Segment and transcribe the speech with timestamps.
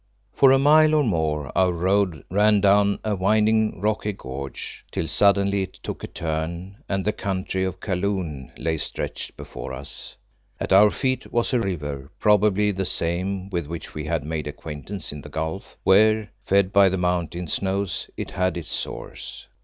[0.33, 5.61] For a mile or more our road ran down a winding, rocky gorge, till suddenly
[5.61, 10.17] it took a turn, and the country of Kaloon lay stretched before us.
[10.59, 15.11] At our feet was a river, probably the same with which we had made acquaintance
[15.11, 19.45] in the gulf, where, fed by the mountain snows, it had its source.